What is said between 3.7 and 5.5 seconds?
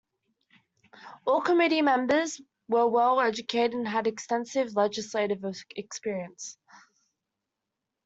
and had extensive legislative